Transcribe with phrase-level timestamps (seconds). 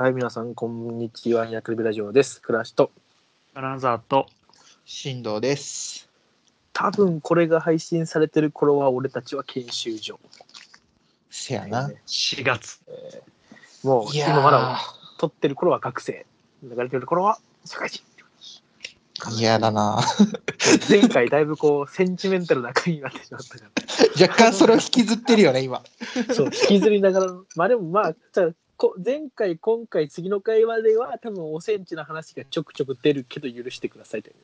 [0.00, 1.46] はい、皆さん、こんにちは。
[1.50, 2.40] ヤクルビラジオです。
[2.40, 2.90] 暮らしと。
[3.52, 4.24] アナザーと、
[4.86, 6.08] 進藤です。
[6.72, 10.18] 多分、これが配信されてる頃は、俺たちは研修所。
[11.28, 11.90] せやな。
[12.06, 12.80] 4月。
[13.84, 14.80] もう、いや今まだ
[15.18, 16.24] 撮ってる頃は学生。
[16.62, 18.02] 流れてる頃は社会人。
[19.18, 20.00] ー、嫌だな。
[20.88, 23.66] 前回、だいぶこう、センチメンタルな回になってしまったか
[24.18, 25.82] 若干それを引きずってるよね、今。
[26.26, 26.34] ら。
[26.34, 28.50] そう、引きずりながら、まあでもまあ、じゃあ
[28.80, 34.36] こ前回、今回、次の回までは、多分おセンチの話がちょくちょく出るけど、許してくださいという。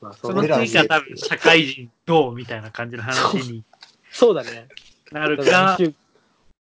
[0.00, 3.62] まあ、その次が多分社会人どうみたいな感じの話に
[4.10, 4.66] そうだね。
[5.12, 5.78] なるだか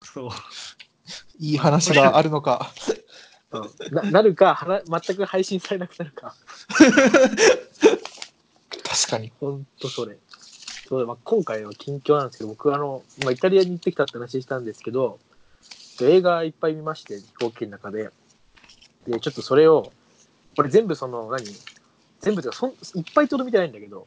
[0.02, 0.30] そう。
[1.38, 2.72] いい話があるのか。
[3.50, 6.34] うんななるかはな、全く配信されなくなるか。
[8.82, 9.30] 確かに。
[9.40, 10.16] ほんとそれ。
[10.88, 15.18] そうまあ、今回は近況なんですけど、僕あの、まあ、イタリアに行ってきたって話したんですけど、
[16.04, 18.10] 映画いっぱい見まして、飛行機の中で。
[19.06, 19.92] で、ちょっとそれを、
[20.56, 21.44] これ全部その、何？
[22.20, 22.76] 全部というかそん、いっ
[23.14, 24.04] ぱいとど見てないんだけど、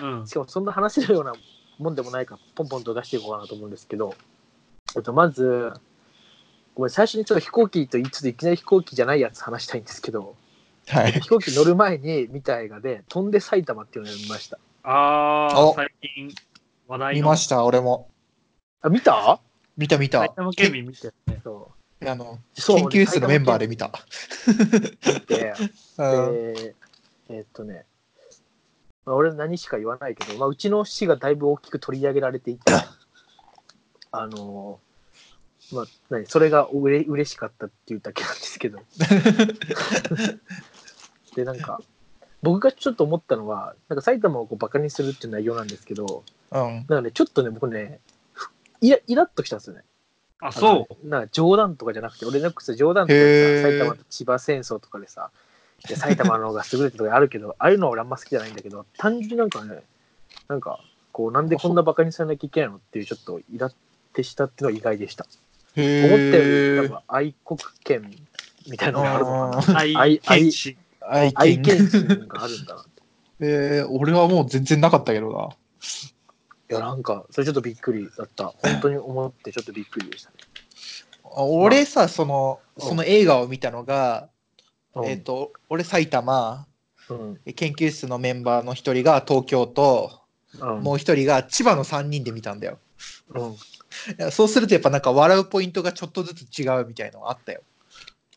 [0.00, 0.34] うんし。
[0.34, 1.34] かもそんな話せるような
[1.78, 4.16] もんでもないから、ポンポンと出していこうかなと思うんですけど、
[4.96, 5.72] えっと、まず、
[6.74, 10.34] ごめん、最初にちょっと飛行機と言いつつ、いきなり飛行機じゃないやつ話したいんですけど、
[10.88, 11.12] はい。
[11.12, 14.58] 飛行機乗る前に見た映画で、飛んで埼玉っていうのを見ました？
[14.82, 16.28] ああ、お最近
[16.88, 18.10] 話題の見ました、俺も。
[18.80, 19.40] あ、見た？
[19.76, 20.34] 見た見た埼。
[20.34, 21.40] 玉県民見てるね。
[21.42, 21.72] そ
[22.04, 23.86] あの、研究室のメンバーで見た。
[23.86, 23.90] う。
[24.50, 24.56] 見
[25.22, 25.54] て、
[25.98, 26.74] うんで、
[27.28, 27.84] えーっとね、
[29.04, 32.72] まあ、俺何しか言わないけど、まあ、うちの市がだいぶ大きく取り上げられていて、
[34.10, 34.86] あのー
[35.74, 38.80] まあ、何それがうれ嬉しかったっていうだけなんですけど。
[41.34, 41.80] で、なんか、
[42.42, 46.60] 僕がちょっと思ったのは、なんか埼玉をこうバカにするっていう内容なんですけど、うん。
[46.60, 48.12] なんかね、ちょっとね、僕ね、ふ
[48.80, 49.82] イライラっときたんですよね。
[50.40, 51.06] あ、そう。
[51.06, 55.30] うなんか冗談とかじゃなくて、俺なんかさ冗談とかさ埼玉と千葉戦争とかでさ、
[55.88, 59.82] いや埼玉の方が優れてるとかあるけど、 ああいうのは俺あんま好きじゃないんだけど、単純になんかね、
[60.48, 60.80] なんか、
[61.12, 63.74] こう、なんでこんなバカにされなきゃいけないのっていう、ちょっとイラっ
[64.12, 65.26] てしたっていうのは意外でした。
[65.76, 68.10] へ思ったより、ーなんか愛国権
[68.68, 69.78] みたいなのがあるのかな。
[69.78, 70.20] 愛愛。
[71.08, 71.76] 愛愛犬。
[71.76, 72.90] 犬心があるんだなって。
[73.40, 75.48] えー、俺はもう全然なかったけどな。
[76.70, 78.46] いや、なんか、それちょっとびっくりだった。
[78.46, 80.36] 本当に思ってちょっとびっくりでしたね。
[81.24, 84.28] あ俺さ、その、うんその映画を見たのが、
[84.94, 86.66] うんえっ、と、俺埼玉、
[87.08, 87.40] うん。
[87.54, 90.20] 研究室のメンバーの一人が東京と、
[90.60, 90.82] うん。
[90.82, 92.78] もう一人が千葉の3人で見たんだよ。
[93.30, 93.52] うん。
[93.52, 93.56] い
[94.18, 97.62] やそうするとやっぱなんか笑うポイントがちょっとずつ違うみたいのがあったよ。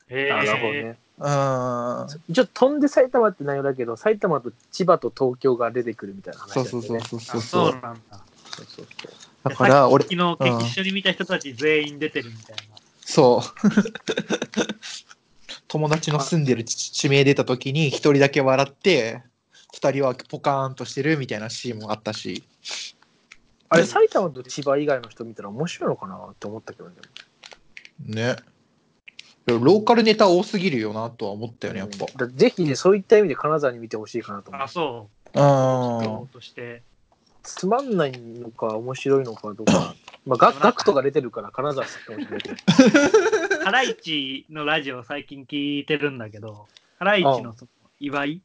[0.09, 0.83] へあなるほどえ。
[0.83, 0.99] ね。
[1.19, 2.07] うーん。
[2.29, 7.71] 一応飛んで埼玉って内容だけど埼玉と千葉と東京が出てくるみたいな話そうだよねそうそうそうあそう。
[7.71, 8.23] そうなんだ。
[8.45, 12.61] そうそうそうだから俺、昨日、うん一緒に見た人たち全員出てるみたいな。
[13.01, 13.43] そう。
[15.67, 19.23] 友達の住んでる地地名出た時に一人だけ笑って、
[19.73, 22.43] 二人はポカーンとしてるみたいなシーンもあったし。
[23.69, 26.95] あれ埼玉と千葉以外の人見たら面白いのかなって思ったけどね
[27.99, 28.35] ね。
[29.57, 32.05] ローカルネタ多すぎるよなとは思ったよね、やっぱ。
[32.25, 35.39] だぜひねそういった意味で金沢に見てほしいかなと思うあ、そう。
[35.39, 36.27] うん。
[36.27, 36.83] として。
[37.43, 39.95] つまんないのか面白いのかどうか
[40.27, 42.55] まあガガクトが出てるから金沢好きかもしれないけど
[43.63, 46.67] ハライチのラジオ最近聞いてるんだけど、
[46.99, 48.41] ハライチのその祝い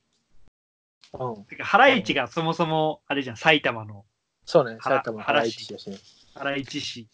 [1.13, 4.05] うんてかハライチがそもそも、あれじゃん、埼玉の
[4.47, 5.99] そうね埼玉原市だしね
[6.35, 7.07] ハライチ市。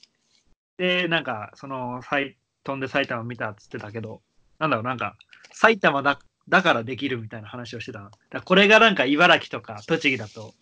[0.79, 4.23] で、なんか、その、埼飛んで埼玉見たっつってたけど、
[4.59, 5.17] なんだろう、なんか、
[5.53, 10.53] 埼玉だだからできるみたいな話をしてたこれがなんか茨城とか栃木だと、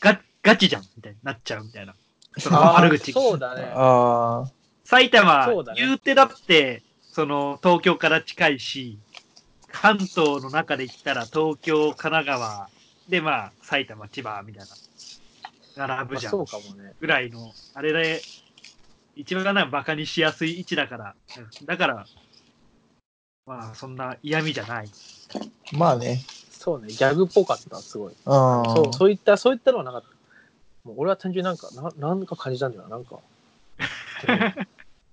[0.00, 1.94] ガガチじゃんみたいになっちゃうみたいな。
[2.38, 3.12] その悪口。
[3.12, 4.50] そうだねああ。
[4.84, 8.98] 埼玉、言うてだって、その東京から近いし、
[9.70, 12.70] 関東の中で言ったら東京、神奈川
[13.08, 14.66] でまあ埼玉、千葉みたい
[15.76, 15.86] な。
[15.88, 16.36] 並ぶじゃん。
[16.36, 18.22] まあそうかもねぐらいの、あれで、
[19.16, 21.66] 一番なんかバカにしやすい位置だから、うん。
[21.66, 22.06] だから、
[23.46, 24.88] まあそんな嫌味じゃない。
[25.72, 26.22] まあね。
[26.50, 26.88] そうね。
[26.88, 28.12] ギャグっぽかったすごい。
[28.12, 28.16] うん。
[28.24, 30.08] そうそういったそういったのはなかった。
[30.84, 33.16] もう俺は単純になんかななんか感じたんだよななんか。
[34.28, 34.38] うん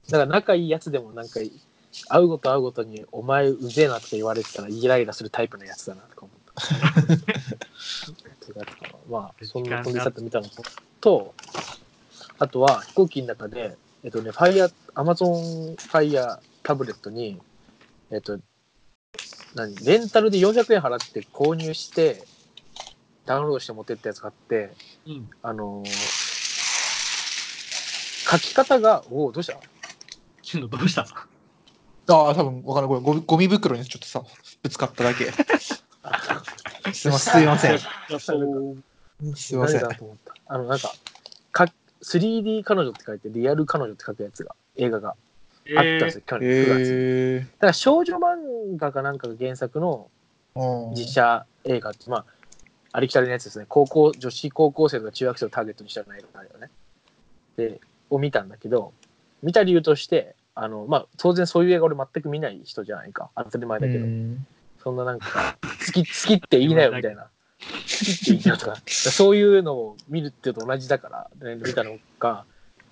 [0.09, 1.39] だから仲いいやつでもなんか
[2.09, 6.53] 会うごと会うごとに「お前うぜえな」とか言われてたらイライラするタイプのやつだなとか思った。
[9.09, 10.47] まあそんな飛び去ってみたの
[10.99, 11.33] と
[12.37, 17.39] あとは飛行機の中でえっとねファイヤーアマゾンファイヤータブレットに
[18.11, 18.37] えっと
[19.55, 22.23] 何レンタルで400円払って購入して
[23.25, 24.71] ダウンロードして持ってったやつがあって
[25.07, 25.29] うん。
[25.41, 26.23] あのー
[28.25, 29.57] 書き方がおおどうした？
[30.41, 31.01] しんどどうした？
[31.03, 31.05] あ
[32.07, 33.01] あ、多分わからない。
[33.03, 34.23] これゴミ袋にちょっとさ、
[34.63, 35.25] ぶつかっただけ。
[36.93, 37.33] すいません。
[37.33, 37.79] すいません。
[39.35, 39.93] すいません誰。
[39.93, 40.33] だと思った？
[40.47, 40.93] あの、なんか、か
[42.03, 45.15] 3D 彼女って書いて、リアル彼女って書くやつが、映画があっ
[45.65, 46.83] たんですよ、去年9月に。
[46.89, 52.25] へだから少女漫画かなんかが原作のー実写映画って、まあ、
[52.91, 53.65] ありきたりのやつですね。
[53.67, 56.69] 高校、女子高校生とか中学生をターゲットにしたような映画だよね。
[57.57, 58.93] で、を見たんだけど、
[59.41, 63.31] 見た理由として、あの、まあ、当然そういう映画俺全く見ない人じゃないか。
[63.35, 64.05] 当たり前だけど。
[64.05, 64.45] うん
[64.83, 67.27] そんななんか、好き、好きって言いなよみたいな。
[68.57, 72.45] とか、そういうのを見るっていうと同じだから、ね、見たのが、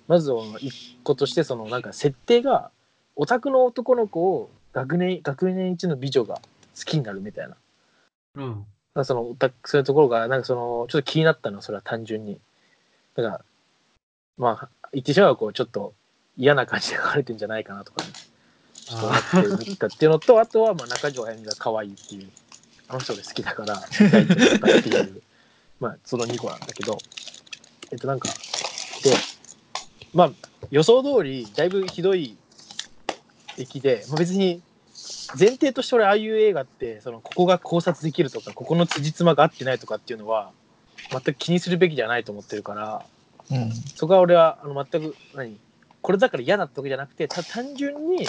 [0.08, 2.70] まず一個として、そのなんか設定が、
[3.16, 7.56] オタクの男の子を学年、学年一の美女が好きになるみたいな。
[8.36, 9.04] うん。
[9.04, 12.40] そのオタク、そういうところが、なんかその、ちょっと気になったのは、それは単純に。
[13.14, 13.44] だから、
[14.38, 15.94] まあ、言ってしまえばこう、ちょっと
[16.36, 18.10] 嫌な感じで書かれてんじゃないかなとかね、
[18.74, 19.06] ちょっと
[19.46, 22.41] 思って見たっていうのと、あとは、まあ、中条あやみが可愛いっていう、あ
[22.94, 25.22] の人が好きだから、見たいと思ったっていう、
[25.80, 26.98] まあ、その2個なんだけど、
[27.90, 28.28] えっと、なんか、
[29.02, 29.14] で、
[30.14, 30.32] まあ、
[30.70, 32.36] 予想通り、だいぶひどい
[33.56, 34.62] 出来で、まあ、別に、
[35.38, 40.52] 前提として俺、ああいう映画って、その、ここが考察できるとか、ここの辻褄が合ってないとかっていうのは、
[41.10, 43.04] 全く気にするべきじゃないと思ってるから、
[43.50, 43.72] うん。
[43.94, 45.58] そこは俺はあの全く何？
[46.00, 48.26] これだから嫌だってわけじゃなくてた単純に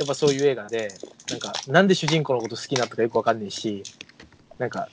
[0.00, 0.94] やっぱそういう映画で
[1.28, 3.82] なんかなんで主人公のこと好きなとかよくわかんないし
[4.56, 4.88] なんか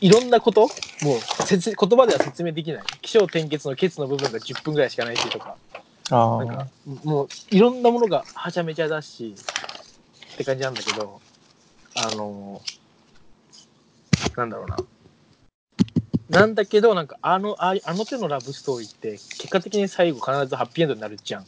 [0.00, 0.62] いいろんなこと
[1.02, 2.82] もう説言葉では説明できない。
[3.00, 5.56] 起承転結のケツの部分が10分ぐらいしかないしとか。
[6.10, 6.66] あなんか
[7.04, 9.36] もういろんなものがはちゃめちゃだし
[10.34, 11.20] って感じなんだけど
[11.94, 12.60] あの
[14.36, 14.76] なんだろうな。
[16.28, 21.44] なんだけどなんかあのああの手のラブストーリーって結果的に最後必ずハッピーエンドになるじゃん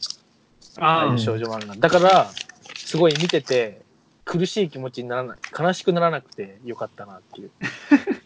[0.77, 1.75] ああいう少女漫画。
[1.75, 2.31] だから
[2.75, 3.81] すごい見てて
[4.25, 5.37] 苦しい気持ちにならない。
[5.57, 7.51] 悲しくならなくてよかったなっていう。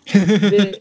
[0.49, 0.79] で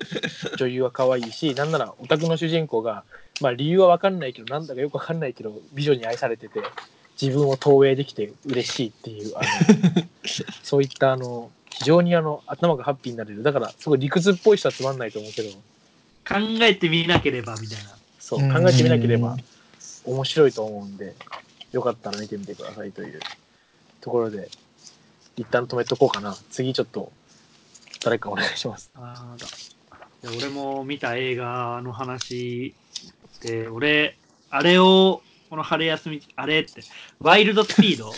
[0.57, 3.05] 女優は可愛いしなんならオタクの主人公が
[3.41, 6.63] まあ理由は分かんないけどなんだかよく分かんないけど美女に愛されてて
[7.21, 9.47] 自分を投影できて嬉しいっていうあの
[10.63, 13.43] そういったあの非常にあの頭がハッピーになれる。
[13.43, 15.51] だからすごい理屈っぽい人はつまんないと思うけど。
[16.29, 17.99] 考えてみなければみたいな。
[18.19, 19.37] そううん考えてみなければ
[20.05, 21.15] 面白いと思うんで
[21.73, 23.21] よかったら見てみてくださいという
[24.01, 24.49] ところで
[25.37, 27.13] 一旦止めとこうかな次ちょっと
[28.05, 29.47] 誰かお願いしますあーだ
[30.23, 32.75] いや俺も見た映画の話
[33.41, 34.17] で、俺、
[34.51, 36.83] あれを、この春休み、あれって、
[37.21, 38.13] ワイルドスピード？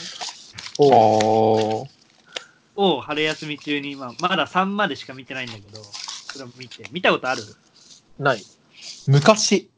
[0.79, 1.87] お
[2.75, 7.43] を春休み中に、まあ、まだ3までしか見てないんだけど、それを見て、見たことある？
[8.19, 8.43] ない
[9.07, 9.69] 昔。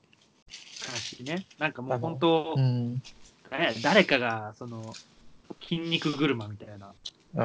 [0.86, 1.44] 話ね。
[1.58, 3.02] なんかもう本当、うん。
[3.58, 4.94] ね誰かが、その、
[5.62, 6.94] 筋肉車みたいな、
[7.34, 7.44] う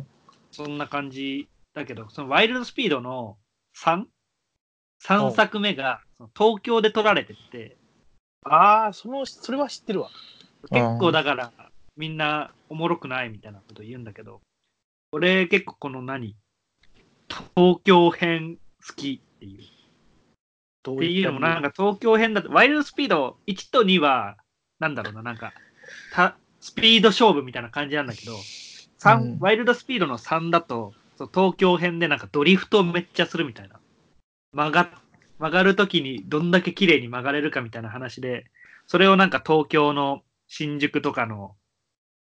[0.00, 0.06] ん
[0.52, 3.36] そんな感じだけど、そのワイルドスピードの
[3.76, 6.00] 3?3 うん作目が
[6.36, 7.76] 東京で撮られてて、
[8.44, 10.10] ああそのそれは知ってるわ。
[10.70, 11.52] 結構だから
[11.96, 14.40] みんなおもろくないみたいなこと言うんだけど、
[15.12, 16.36] 俺結構この何？
[17.54, 18.56] 東京編
[18.86, 19.62] 好きっていう。
[20.82, 24.36] どっていうのもなんかか東京編だと、ワイルドスピード1と2は、
[24.80, 25.52] なんだろうな、なんか、
[26.12, 28.36] たスピード勝負みたいな感じなんだけど、
[28.98, 33.78] 三うんワイルドスピードの3だと、そう東京編でなんかドリフトめっちゃするみたいな。
[34.52, 34.90] 曲が
[35.38, 38.46] 曲がるときにどんだけ綺麗に曲がれるかみたいな話で、
[38.86, 41.54] それをなんか東京の新宿とかの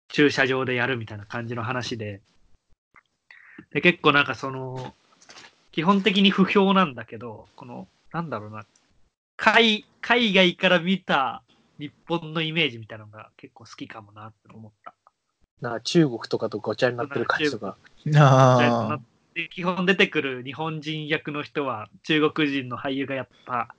[0.09, 2.21] 駐車場でやるみたいな感じの話で、
[3.73, 4.95] で結構なんかその、
[5.73, 8.65] 基本的に不評なんだけど、この、なんだろうな、
[9.37, 11.43] 海海外から見た
[11.79, 14.95] 日本のイメージみたいなのが結構好きかもなって思った。
[15.61, 17.79] な中国とかとごちゃになってる感じとか
[18.15, 18.99] あ
[19.51, 23.75] 基本出てくる日本人役の人は中国人の俳優がやった、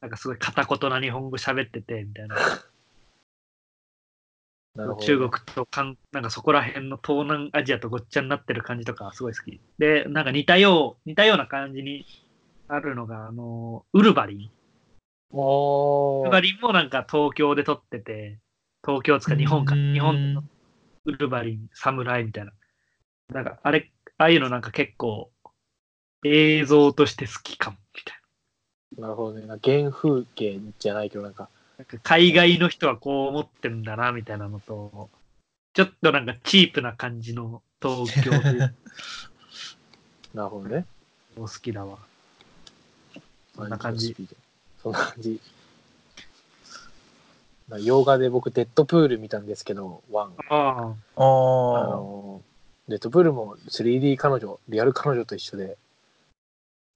[0.00, 2.36] なんかすごい片言な日本語喋ってて、みたいな。
[4.74, 9.60] なるほど中国とかん、なんかそこら辺の東南アジアとごっちゃになってる感じとかすごい好き。
[9.78, 12.06] で、なんか似たよう、似たような感じに
[12.68, 14.50] あるのが、あの、ウルヴァリン。
[15.30, 15.36] ウ
[16.24, 18.38] ルヴァリンもなんか東京で撮ってて、
[18.84, 20.44] 東京つか日本か、うん日本の
[21.04, 22.52] ウルヴァリン、侍みたいな。
[23.32, 25.30] なんかあれ、ああいうのなんか結構
[26.24, 28.18] 映像として好きかも、みたい
[29.00, 31.48] なるほどねな原風景じゃないけどなんかな。
[31.78, 35.10] なんか海外の人はこう思ってんだな、みたいなのと、
[35.74, 38.72] ちょっとなんかチープな感じの東京で
[40.34, 40.86] なるほどね
[41.36, 41.98] 好きだわ。
[43.54, 44.16] そんな感じ。
[44.82, 45.40] そんな感じ
[47.80, 50.34] 洋画で僕、デッドプール見たんですけど、ワン。
[50.48, 50.80] ああ。
[50.82, 52.40] ああの、
[52.88, 55.76] デッドプールも 3D 彼女、リアル彼女と一緒で、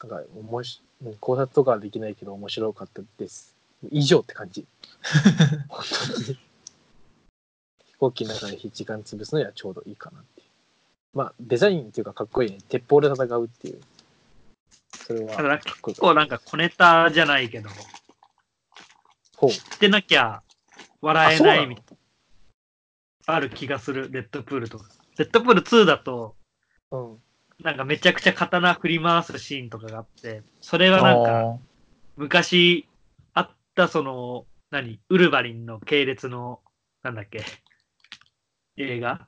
[0.02, 0.82] なんか、おもし
[1.20, 3.54] 考察とかはできないけど面白かったです。
[3.90, 4.66] 以上って感じ。
[5.68, 5.84] 本
[6.14, 6.38] 当に。
[7.84, 10.46] 飛行機の中で時間潰すのにはちょうどいいかなっていう。
[11.14, 12.58] まあ、デザインっていうかかっこいいね。
[12.68, 13.80] 鉄砲で戦うっていう。
[15.06, 16.00] それはただ結。
[16.00, 17.70] 構なんか小ネタじゃないけど、
[19.36, 19.50] ほう。
[19.50, 20.42] してなきゃ
[21.00, 21.84] 笑えないのみたい
[23.26, 23.34] な。
[23.34, 24.86] ある気がする、レッドプールとか。
[25.18, 26.34] レッドプール2だと、
[26.90, 27.18] うん。
[27.60, 31.00] なんかめちゃくちゃ刀振り回すシーンとかがあって、それあ。
[31.00, 31.60] はなんか
[32.16, 32.88] 昔
[33.34, 35.00] あったその、何？
[35.08, 36.60] ウルヴァリンの系列の、
[37.02, 37.44] なんだっけ？
[38.76, 39.24] 映画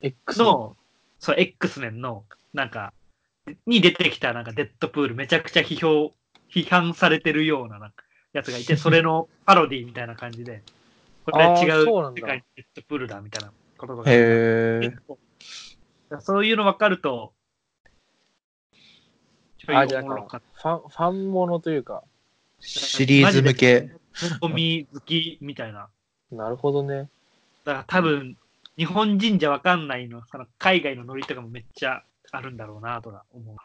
[0.00, 0.76] ？X の、
[1.18, 2.94] そう、X メンの、なんか、
[3.66, 6.12] に出てきたなんかデッドプール、めちゃくちゃ批評、
[6.50, 10.62] 批判されてるようななんかやつがいて、それのパロディみたいな感じで、
[11.24, 14.10] これあー違う世界のデッドプールだみたいなこととか。
[14.10, 14.80] へえ。
[14.82, 15.18] 結構
[16.20, 17.32] そういうの分かると、
[19.58, 22.02] ちょいあ、じゃあファン、ファンものというか、
[22.60, 22.66] た。
[22.66, 23.90] シリーズ向け。
[24.40, 25.88] ゴミ好きみたいな。
[26.30, 27.08] なるほどね。
[27.64, 28.36] だから多分、
[28.76, 33.56] 日本人じゃ分かんないの、その海外のノリとかもめっちゃあるんだろうなとか思う。
[33.56, 33.60] あ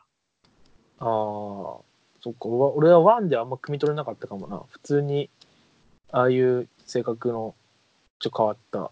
[0.99, 1.05] あ、
[2.21, 2.47] そっか。
[2.47, 4.61] 俺は俺はワンであんま汲み取れなかったかもな。
[4.69, 5.29] 普通に、
[6.11, 7.55] ああいう性格の
[8.19, 8.91] ちょっと変わった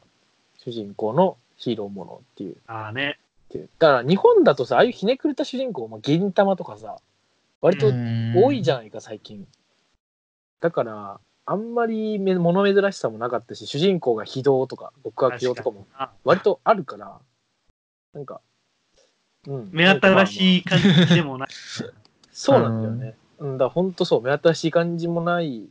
[0.57, 2.57] 主人公のヒーローものっていう。
[2.67, 3.19] ああね。
[3.45, 6.97] っていうだから日本だとさ、ああいうひねくれた主人公、まあ、銀玉とかさ、
[7.61, 7.91] 割と
[8.35, 9.47] 多いじゃないか、最近。
[10.61, 17.19] だから、あんまりめ物珍しさもなかったし、主人公が非道とか極悪用とかもあ割とあるから、
[18.13, 18.41] なんか、
[19.47, 19.69] うん。
[19.71, 20.57] 目新しい。
[20.59, 21.49] い感じでもない。
[22.31, 23.15] そうなんだよね。
[23.39, 25.67] うん、だ本当そう、目新しい感じもない。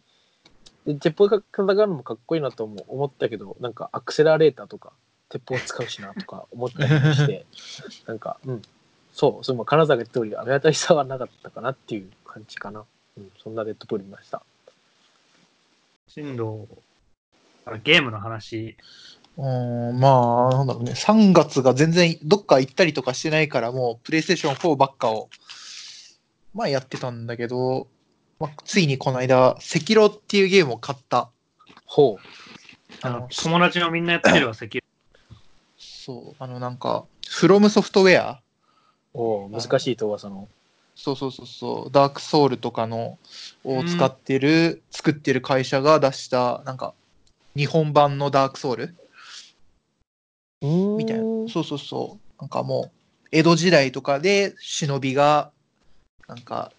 [0.87, 4.93] で、鉄砲で戦うのもかっこいいなとも思ったけど、なんかアクセラレーターとか、
[5.29, 7.47] 鉄砲使うしなとか思ったりもして、
[8.07, 8.63] なんか、うん。
[9.13, 12.85] そう、それも金沢が言った通り、目新しさはなかったかなっていう感じかな。
[13.17, 14.43] うん、そんなデッドプール見ました。
[16.09, 16.69] 進藤、
[17.65, 18.77] あゲームの話。
[19.37, 20.93] うん、まあ、なんだろうね。
[20.93, 25.29] 3月が全然どっか行ったりとかしてないから、もうプレイステーション4ばっかを、
[26.55, 27.89] まあやってたんだけど、
[28.39, 31.31] まあ、ついにこの間、赤狼っていうゲームを買った。
[31.85, 32.25] ほう。
[33.03, 34.83] あの友達のみんなやってるわ、石油。
[35.79, 38.41] そう、あのなんか、フロムソフトウェア
[39.15, 40.49] おう難しいと噂の。
[40.97, 43.19] そうそうそうそう、ダークソウルとかの
[43.65, 46.95] を使ってる、作ってる会社が出した、なんか、
[47.57, 48.95] 日本版のダークソウル
[50.97, 51.25] みたいな。
[51.49, 52.41] そうそうそう。
[52.41, 55.51] なんかもう、江戸時代とかで忍びが、
[56.29, 56.73] なんか、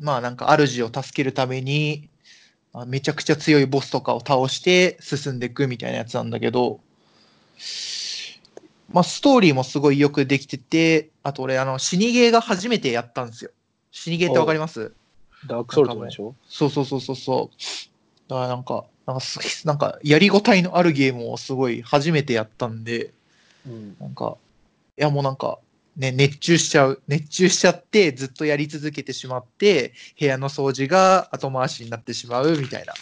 [0.00, 2.08] まあなんか主を助けるために、
[2.72, 6.80] まあめちゃくちゃ強いボスとかを倒して進んでいくみたいなやつなんだけど、
[8.90, 13.50] まあストーリーもすごいよくできてて、あと俺、あの、死にゲーが初めてやったんですよ。
[13.90, 14.92] 死にゲーってわかります？
[15.46, 16.34] ダークソウルとかでしょ？
[16.48, 17.56] そうそうそうそうそう。
[18.28, 23.12] だからなんか、なんかす、なんかやりごたえのあるゲームをすごい初めてやったんで、
[23.66, 23.96] うん。
[24.00, 24.36] なんか、
[24.98, 25.58] いやもうなんか、
[25.96, 27.02] ね、熱中しちゃう。
[27.06, 32.94] 熱中しちゃって、ずっとやり続けてしまって、部屋の掃除が後回しになってしまうみたいな、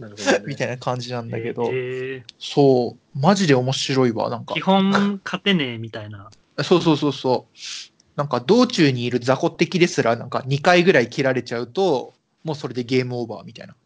[0.00, 0.44] なるほど、ね。
[0.48, 4.60] みたいな感じなんだけど、えそう、マジで面白いわ、なんかー基。
[4.60, 6.30] 本勝てねえみたいな。
[6.64, 7.58] そうそうそうそう。
[8.16, 13.76] なんか道中にいる雑魚敵ですら、なんか2回ぐらい切られちゃうと、もうそれでゲームオーバーみたいな。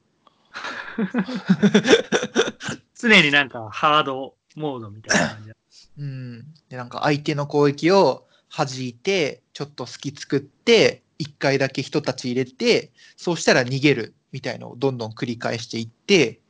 [2.95, 5.57] 常になんかハードモードみたいな感じだ。
[5.99, 6.55] うん。
[6.69, 16.41] で、なんか相手の攻撃を弾いて、ちょっと隙作って、一回だけ人たち入れて、そうしたら逃げるみたいのをどんどん繰り返していって、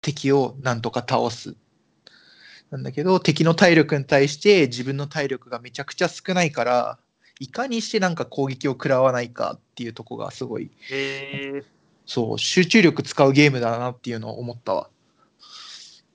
[0.00, 1.56] 敵をなんとか倒す。
[2.70, 6.98] なんだけど、敵の体力に対して自分の体力がめちゃくちゃ少ないから、
[7.40, 11.64] いかにしてなんか攻撃を食らわないかっていうとこがすごい、え
[12.06, 14.88] そう、集中力使うゲームだなっていうのを思ったわ。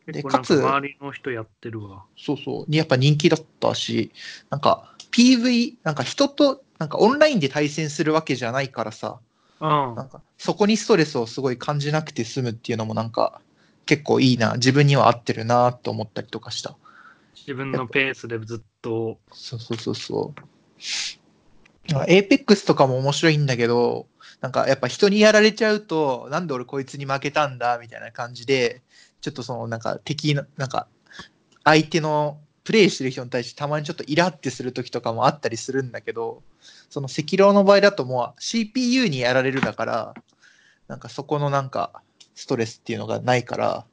[0.08, 2.04] ー、でかかつ周りの人やってるわ。
[2.18, 2.66] そうそう。
[2.68, 4.12] にやっぱ人気だったし、
[4.50, 9.20] なんか PV、なんか人と、なんかオンラインで対戦するわけじゃないからさ、
[9.60, 10.04] うんな。
[10.04, 13.42] んかそこにストレスをすごい感じなくて済むっていうのもなんか
[13.86, 16.76] 結構いいな、自分には合ってるなと思ったりとかした。
[17.36, 19.18] 自分のペースでずっと。
[19.32, 20.42] そうそうそうそう。
[22.08, 24.06] エーペックスとかも面白いんだけど、
[24.42, 28.82] なんかやっぱ人にやられちゃうと、なんで俺こいつに負けたんだみたいな感じで、
[29.22, 30.88] ちょっとそのなんか敵の、なんか
[31.64, 36.42] 相手のプレイしてる人に対してたまにちょっとイラってする時とかもあったりするんだけど、
[36.90, 40.14] その赤狼の場合だともう CPU にやられるだから、
[40.88, 42.02] なんかそこのなんか
[42.36, 43.86] ストレスっていうのがないから、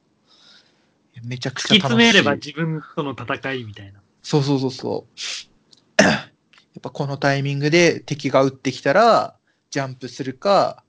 [1.23, 2.07] めちゃく突きちゃ楽しい。
[2.07, 3.99] 詰めれば自分との戦いみたいな。
[4.21, 5.05] そうそうそうそ
[5.99, 6.03] う。
[6.03, 9.36] やっぱこのタイミングで敵が撃ってきたら、
[9.69, 10.83] ジャンプするか、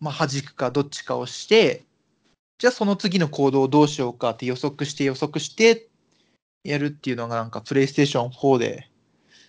[0.00, 1.84] まあ、弾くかどっちかをして、
[2.58, 5.88] じゃあその次の行動をどうしようかって予測して予測して
[6.62, 8.88] やるっていうのがなんかプレイステーション4で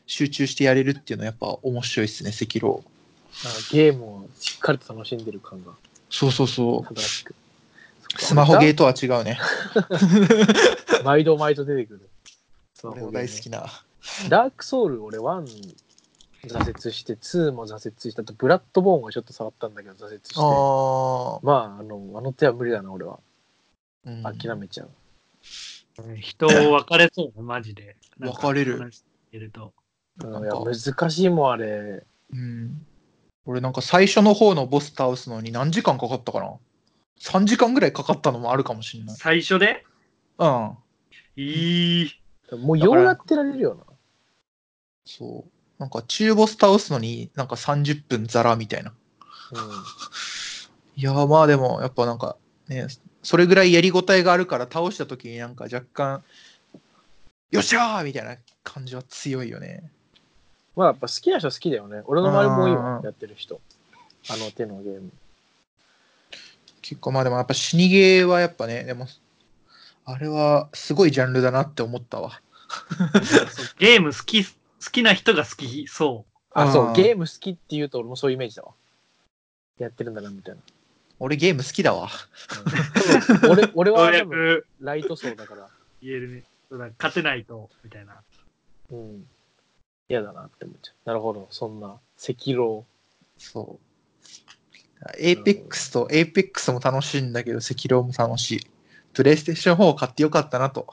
[0.08, 2.84] 集中してやれるっていうのはやっぱ面白いですね、赤狼。
[3.72, 5.72] ゲームをしっかりと楽しんでる感が
[6.10, 6.96] そうそうそう。
[8.18, 9.38] スマホゲーとは違うね。
[9.74, 12.10] ー 毎度毎度出てくる。
[12.74, 13.84] スマ俺もホゲーね大好きな。
[14.30, 15.76] ダークソウル俺1
[16.48, 21.40] 挫折して2も挫折したあとブラッドボーンはちょっと触ったんだけど挫折してああ。
[21.44, 23.20] まああのあの手は無理だな俺は
[24.06, 24.90] うん諦めちゃう、
[26.18, 27.96] 人分かれそうね、 マジで。
[28.20, 28.92] 分かれる
[29.32, 29.74] ると。
[30.18, 32.86] 難しいもんあれうん。
[33.46, 36.58] 俺なんか最初の方のボス倒すのに何時間かかったかな
[37.20, 39.16] ?3 時間ぐらいかかったのもあるかもしんない。
[39.16, 39.86] 最初で？
[40.38, 40.78] うん。
[41.36, 42.12] いい。
[42.58, 43.84] もうようやってられるよな
[45.06, 45.52] そう。
[45.80, 48.94] なんか中ボス倒すのになんか30分ザラみたいな。
[50.96, 52.88] いやーまあでもやっぱなんかね、
[53.22, 56.24] それぐらいやりごたえがあるから倒した時になんか若干、
[57.52, 59.84] よっしゃーみたいな感じは強いよね。
[60.76, 63.62] まあやっぱ好きな人は好きだよね俺の周りも多いうんわやってる人
[64.30, 65.10] あの手のゲーム
[66.82, 69.08] 結構まあでもやっぱ死にゲーはやっぱね、でも、
[70.06, 72.40] あれはすごいジャンルだなって思ったわ。
[73.80, 74.46] ゲーム好き、
[74.86, 78.72] 好きな人が好きそあそううんゲーム好きっていうと俺もそういうイメージだわ
[79.80, 80.62] やってるんだなみたいな、
[81.20, 82.10] 俺ゲーム好きだわ。
[83.44, 85.68] うん俺俺は多分くライト層だから
[86.02, 86.44] 言えるね。
[86.98, 88.22] 勝てないと、みたいな。
[88.92, 89.26] うん
[90.08, 92.84] 嫌だなって思っちゃうなるほどそんな赤狼
[93.38, 93.86] そう。
[95.20, 98.60] エイペックスと、エイペックスも楽しいんだけど、隻狼も楽しい。
[99.14, 100.88] プレイステーション4を買ってよかったなと。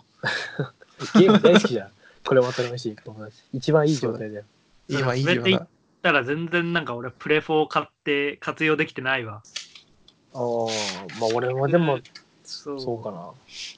[1.14, 1.92] ゲーム大好きじゃん。
[2.24, 3.42] これまた楽しい友達。
[3.52, 4.44] 一番いい状態だよ。
[4.88, 5.68] 今いいよなそれで言っ。
[6.02, 9.42] たら全然なんか俺プレフォー買って活用できてないわ。
[10.35, 10.40] ああ、
[11.20, 11.98] まあ俺もでも、
[12.44, 13.30] そそうかな。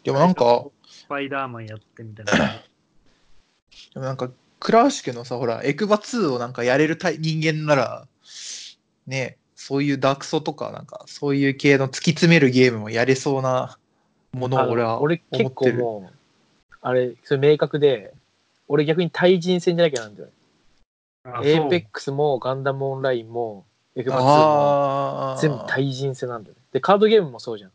[0.05, 2.33] でもなんか、スパイダーマンやってみたいな。
[3.93, 4.31] でもなんか、
[4.61, 8.07] 倉橋家のさ、ほら、エクバ2をなんかやれる対人間なら、
[9.07, 13.79] ね、そういうダークソとか、なんか、そういう系の突き詰めるゲームもやれそうな
[14.33, 15.79] ものを俺は思俺結ってる。
[15.79, 16.19] 構もう、
[16.81, 18.15] あれ、それ明確で、
[18.69, 20.33] 俺逆に対人戦じゃなきゃなんだよね。
[21.25, 23.65] あエーペックスもガンダムオンラインも、
[23.97, 26.61] エクバ2も全部対人戦なんだよね。
[26.73, 27.71] で、カードゲームもそうじゃん。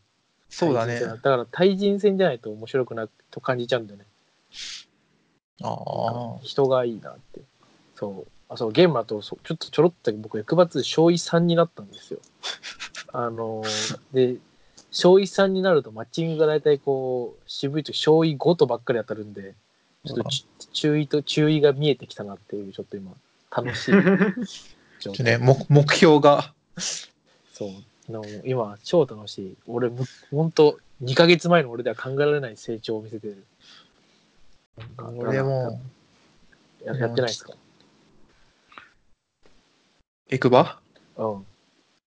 [0.48, 4.04] そうだねだから対人戦じゃないと面白くないと感じちゃうんだよね。
[5.62, 6.38] ああ。
[6.42, 7.40] 人がいいなって。
[7.94, 8.30] そう。
[8.48, 12.20] あ、そう、ゲームだと、そうちょっとちょろっと僕、エクバ2小1 3になったんですよ。
[13.12, 14.36] あのーで、
[14.90, 19.54] 小1 3になるとマッチングが大体こう、渋いと小1 5とばっかり当たるんで、
[20.06, 23.12] ちょっとち注意と注意が見えてきたなっていう、ちょっと今、
[23.54, 23.92] 楽しい
[25.00, 25.24] 状態。
[25.24, 26.54] ね、目目標が。
[27.52, 28.12] そう。
[28.12, 29.56] の今、超楽しい。
[29.66, 33.44] 俺、むほんと、2ヶ月前の俺では考えられない成長を見せてる。
[35.16, 35.80] 俺も、
[36.84, 37.52] ややってないですか？
[40.30, 40.80] エクバ？
[41.16, 41.46] うん。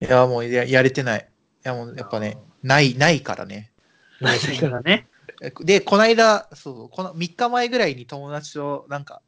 [0.02, 1.28] いや、もうややれてない。
[1.66, 3.72] いや、もうやっぱね、ない、ないからね。
[4.22, 5.08] ないだね。
[5.62, 9.22] で、この間、そう、この3日前ぐらいに友達となんか、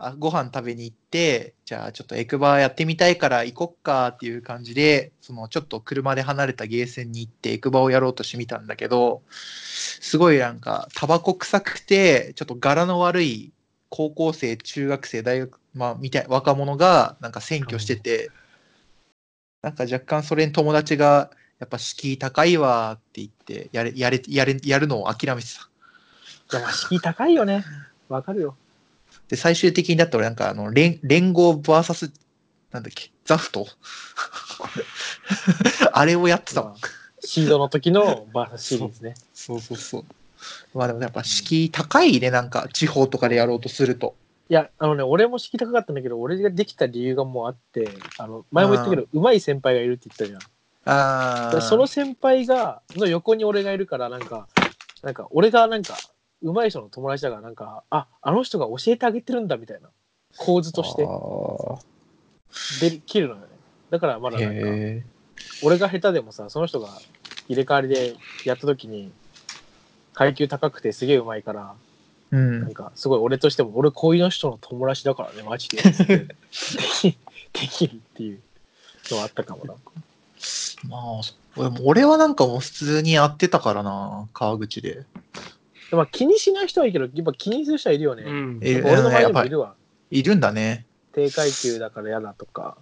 [0.00, 13.52] あご飯食べに行って、じゃあちょっとエクバやってみたいから行こっかっていう感じで、そのちょっと車で離れたゲーセンに行ってエクバをやろうとしてみたんだけど、すごいなんか、タバコ臭くて、ちょっと柄の悪い
[13.88, 18.30] 高校生、中学生、大学、まあ、みたい、若者がなんか占拠してて、
[19.62, 25.68] なんか若干それに友達が、やっぱ敷居高いわって言って、やれ、やれ、やれ、やるのを諦めてた。
[26.58, 27.64] いや、まあ敷居高いよね。
[28.08, 28.56] わかるよ。
[29.28, 32.12] で、最終的にだって俺なんかあの、連連合 VS、
[32.70, 33.66] なんだっけ、ザフト？
[35.92, 36.76] あれをやってたもんま。
[36.78, 36.80] あ
[37.20, 39.14] シードの時のバーサスシリーズね。
[39.34, 40.04] そうそうそう。
[40.74, 44.14] まあでもやっぱ敷居高いね、なんか地方とかでやろうとすると。
[44.48, 50.40] いや、あのね、俺も敷居高かったんだけど、俺ができた理由がもうあって、あの、前も言ったけど、うまい先輩がいるって言ったじゃん。
[50.90, 54.48] あその先輩が、の横に俺がいるから、なんか、
[55.02, 55.94] なんか、俺がなんか、
[56.40, 59.90] うまい人の友達だから、なんか、あ、あの人が教えてあげてるんだみたいな
[60.38, 61.78] 構図としてあ
[62.80, 63.46] できるのよね。
[63.90, 65.04] だからまだーなんか、へ
[65.62, 66.88] 俺が下手でもさ、その人が
[67.48, 69.12] 入れ替わりでやった時に、
[70.14, 71.74] 階級高くてすげえうまいから、
[72.32, 72.36] え。
[72.36, 72.72] うんなん。
[72.72, 75.82] か、すごい俺としても、俺こういう人の友達だからね、マジで。
[77.52, 78.40] できるっていう
[79.10, 79.74] のはあったかもな。
[80.88, 81.20] まあ、
[81.56, 85.04] 俺も俺はなんかもう普通にやってたからな、川口で。
[85.90, 88.24] まあ気にしない人はいいけど、やっぱ気にする人はいるよね。
[88.24, 88.60] うん。
[88.62, 89.74] え俺の周りやっぱりにもいるわ。
[90.10, 90.86] いるんだね。
[91.12, 92.76] 低階級だから嫌だとか。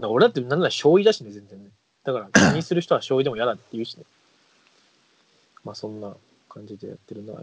[0.00, 1.70] だ俺だってなんなら将棋だしね、全然ね。
[2.04, 4.04] だから気にする人は将棋でも嫌だって言うしね。
[5.64, 6.14] まあそんな
[6.48, 7.34] 感じでやってるな。
[7.34, 7.40] ま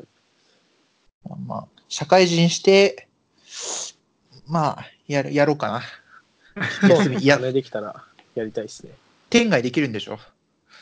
[1.36, 3.08] あまあ、社会人して、
[4.48, 5.82] まあ、やるやろうかな。
[6.82, 8.04] そう休みいや金できたら
[8.36, 8.92] やりたいですね。
[9.32, 10.20] 天外できるんでしょ？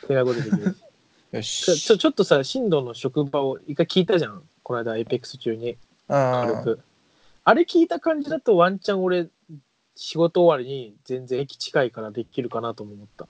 [0.06, 0.76] 手ができる。
[1.32, 1.80] よちょし。
[1.80, 4.42] ちょちょっとさ、進藤の職場を一回聞いたじゃん。
[4.62, 5.78] この間、エイペックス中に。
[6.08, 6.80] 軽あく。
[7.44, 9.28] あれ聞いた感じだとワンチャン俺、
[9.94, 13.28] 仕事終わりに全然駅近いからできるかなとも思った。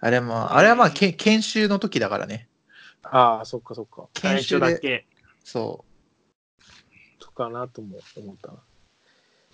[0.00, 2.48] あれも、あれはまあ、け研修の時だからね。
[3.02, 4.08] ああ、そっかそっか。
[4.16, 5.06] 最初研修で、だけ？
[5.44, 5.84] そ
[7.18, 8.54] とかなとも思ったな。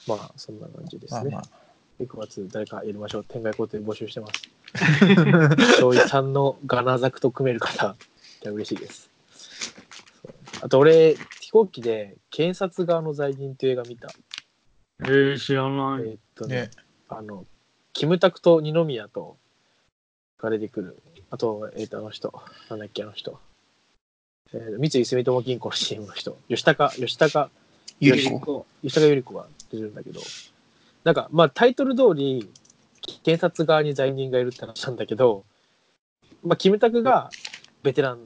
[0.07, 1.11] まあ、そんな感じでう。
[1.11, 1.39] ますあねま。
[1.41, 1.64] あ。
[2.01, 3.25] 9月誰かやりましょう。
[3.29, 4.43] 天外工程募集してます。
[5.79, 7.97] 庄井さんのガナザクと組める方、
[8.43, 9.11] いや嬉しいです。
[9.33, 14.09] そうあと俺、飛行機で検察側の罪人っていう映画見た。
[15.01, 16.05] えー、知らえない。
[16.05, 16.71] ーっとねね。
[17.09, 17.47] あの、
[17.93, 19.37] キムタクと二宮と
[20.39, 21.03] が出てくる。
[21.31, 22.33] あと、えーっと、あの人、
[22.71, 23.41] なんだっけ、あの人。
[24.53, 27.51] えー三井住友銀行の CM の人、吉高、吉高、
[28.01, 28.67] ゆりよ子。
[28.83, 30.21] 吉高由里子が出てるんだけど、
[31.05, 32.49] なんか、まあ、タイトル通り、
[33.23, 35.45] 検察側に罪人がいるって話なんだけど、
[36.43, 37.31] まあ、キムタクが
[37.83, 38.21] ベテラン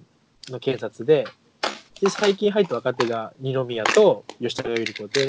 [0.48, 1.26] の検察で、
[2.00, 5.26] で、最近入った若手が二宮と吉高由里子で、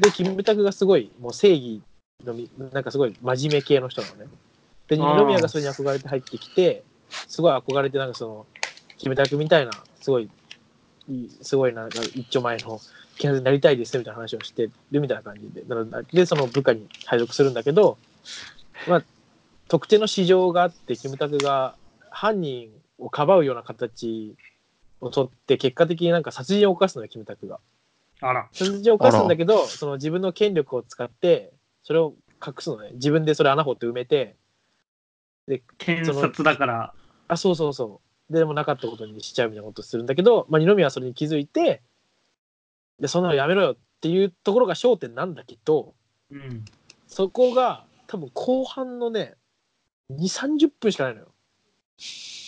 [0.00, 1.82] で、キムタクがすごい、もう正義
[2.24, 4.26] のみ、なんかすごい真面目系の人なのね。
[4.88, 6.82] で、二宮がそれに憧れて入ってきて、
[7.28, 8.46] すごい憧れて、なんかその、
[8.98, 10.28] キムタクみたいな、すごい
[11.42, 12.80] すごいなんか一丁前の
[13.20, 15.62] 検察になりたいですみたいな話をしてるみたいな感じで、
[16.10, 17.98] でその部下に配属するんだけど、
[18.88, 19.02] まあ、
[19.68, 21.76] 特定の市場があって、キムタクが
[22.10, 24.34] 犯人をかばうような形
[25.02, 27.60] を取って、結果的になんか殺人を犯すのよ、キムタクが。
[28.22, 28.48] あら。
[28.52, 31.52] 殺人を犯すんだけど、その自分の権力を使って、
[31.82, 32.92] それを隠すのね。
[32.94, 34.36] 自分でそれ穴掘って埋めて、
[35.76, 36.94] 検察だから。
[37.28, 38.32] あ、そうそうそう。
[38.32, 41.82] でもなかったことにしちゃうみたいなことするんだけど、まあ、二宮はそれに気づいて、
[43.00, 45.94] で、そんなのやめろよっていうところが焦点なんだけど、
[46.30, 46.64] うん。
[47.06, 49.34] そこが多分後半のね、
[50.12, 51.28] 2、30分しかないのよ。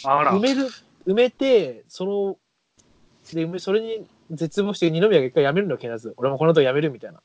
[0.04, 0.40] あら埋。
[0.40, 0.68] める、
[1.06, 2.36] 埋めて、その、
[3.32, 6.14] で、埋めそれに絶望して二宮が一回やめるのよ、検察。
[6.16, 7.20] 俺もこの後やめるみたいな。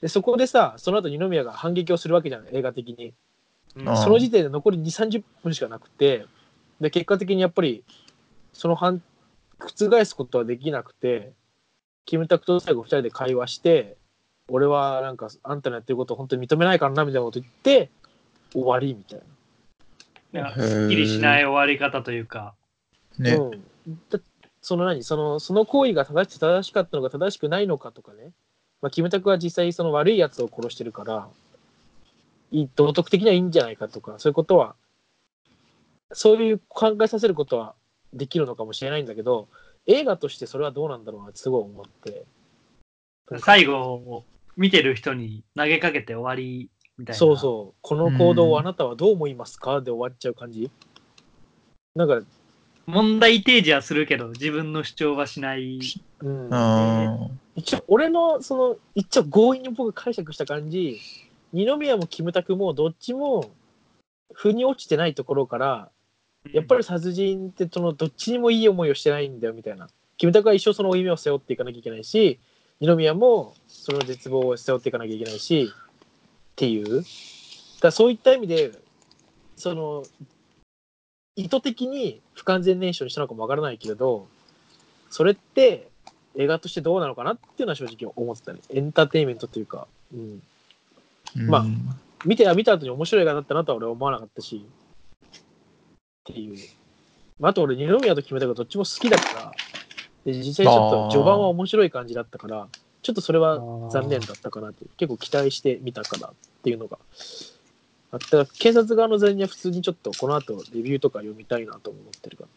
[0.00, 3.14] で、そこでさ、その後二宮が反撃をするわけじゃん、映画的に。
[3.76, 6.24] うんあその時点で残り2、30分しかなくて、
[6.80, 7.84] で、結果的にやっぱり、
[8.52, 9.02] その反、
[9.58, 11.34] 覆すことはできなくて、
[12.06, 13.96] キムタクと最後2人で会話して、
[14.48, 17.90] 俺はなんか、あんたのやってることを本当に認めないからな、みたいなこと言って、
[18.52, 22.54] 終わりみたいいやへーすっきりしない終わり方というか。
[23.18, 23.36] ね。
[23.36, 23.44] な。
[23.44, 23.60] うん。
[24.08, 24.20] だ
[24.60, 25.02] その何？
[25.02, 28.32] その、その行為が正し正しかったのか正しくないのかとかね。
[28.80, 31.28] まあ、キムタクは実際その悪いやつを殺してるから、
[32.52, 34.76] いい道徳的にはいいんじゃないかとか、そういうことは、
[36.12, 37.74] そういう考えさせることは
[38.12, 39.48] できるのかもしれないんだけど、
[39.86, 42.24] 映画としてそれはどうなんだろうなってすごい思って。
[43.38, 44.24] 最後、
[44.56, 47.18] 見てる人に投げかけて終わりみたいな。
[47.18, 50.70] そうそう、この行動うんをあなたはどう思いますかで終わっちゃう感じ？
[51.94, 52.20] なんか、
[52.86, 55.80] 問題提示はするけど、自分の主張はしない。
[56.20, 57.40] うん、うん。
[57.56, 61.00] 一応俺のその一応強引に僕が解釈した感じ
[61.52, 63.50] 二宮もキムタクもどっちも
[64.34, 65.90] 腑に落ちてないところから
[66.52, 69.88] やっぱり殺人ってそのどっちにもいい思いをしてないんだよみたいな。
[70.18, 72.40] キムタクは一生その負い目を背負っていかなきゃいけないし
[72.80, 77.04] 二宮もその絶望を背負っていかなきゃいけないしっていう。
[77.80, 78.72] だそういった意味で
[79.56, 80.04] その
[81.36, 84.26] 意図的に不完全燃焼にしたのかもわからないけれど
[85.10, 85.88] それって
[86.36, 88.60] 映画としてどうなのかなっていうのは正直思ってたね。
[88.70, 90.42] エンターテインメントっていうか、うん、
[91.48, 91.88] まあうん
[92.24, 94.64] 見て見た後に面白い映画だったなとは俺は思わなかったし、
[96.30, 96.56] っていう。
[97.38, 99.52] まあ、あと俺、二宮と決めたがどっちも好きだから、
[100.24, 102.68] で実際ちょっと序盤は面白い感じだったから、
[103.02, 103.58] ちょっとそれは
[103.90, 106.98] 残念だったかなって、結構期待してみたからっていうのが
[108.10, 112.48] あったら、警察側の前には普通にちょっとこの後レビューとか読みたいなと思ってるから。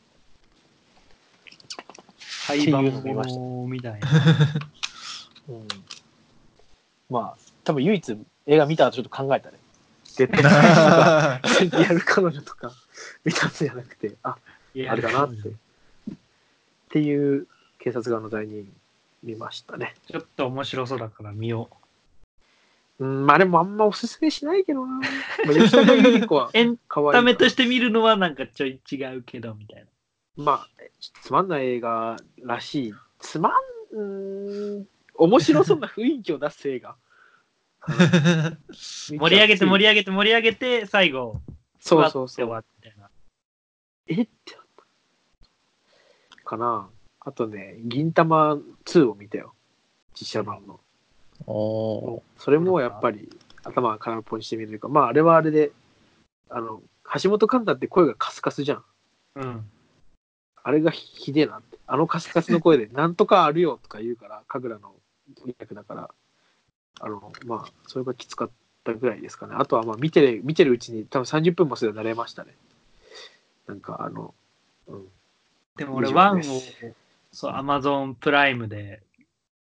[2.48, 4.08] 廃盤もみたいな。
[5.50, 5.68] うん、
[7.10, 9.60] まあ、多分唯一映画見た後ちょっと考えたね。
[10.16, 10.44] 絶対
[11.82, 12.72] やる彼女とか
[13.24, 14.38] 見たんじゃなくて、あ、あ
[14.74, 15.50] れだなって。
[15.50, 15.54] っ
[16.92, 18.72] ていう警察側の罪人
[19.24, 19.96] 見ましたね。
[20.08, 21.70] ちょっと面白そうだから見よ
[23.00, 24.96] うん、まあでもあんまおすすめしないけどな。
[24.98, 26.78] まあ、吉高由里子は エン。
[27.14, 29.88] タメとして見るのはなんかちょい違うけど、みたいな。
[30.44, 30.68] まあ、
[31.22, 32.94] つまんない映画らしい。
[33.20, 33.54] つまん、
[33.92, 36.96] うーん、面白そうな雰囲気を出す映画。
[38.72, 41.42] 盛り上げて盛り上上げて盛り上げて、最後、
[41.80, 42.46] そうそうそう。
[42.46, 43.10] 終わって終わる
[44.08, 44.22] みたいな。
[44.22, 44.22] え？
[44.24, 44.66] ってなっ
[46.38, 46.44] た。
[46.44, 46.90] かな？
[47.22, 49.54] あとね、銀玉2を見たよ。
[50.14, 50.80] 実写版の。
[51.48, 53.30] おそれもやっぱり
[53.64, 55.72] 頭が空っぽにしてみるというか、まああれはあれで、
[56.50, 56.82] あの、
[57.22, 58.84] 橋本環奈って声がカスカスじゃん。
[59.36, 59.70] うん。
[60.62, 61.80] あれがひでえなって。
[61.88, 64.94] あのカスカスの声で、なんとかあるよとか言うから、神楽の
[65.60, 66.12] 役だから、
[67.00, 68.50] あの、まあ、それがきつかっ
[68.84, 69.56] たぐらいですかね。
[69.58, 72.56] あとは、まあ、見てる、見てるうちに、多分30分もすれば慣れましたね。
[73.68, 74.34] なんか、あの、
[74.88, 75.08] うん。
[75.78, 76.42] でも俺、ワンを
[77.32, 79.02] そう、アマゾンプライムで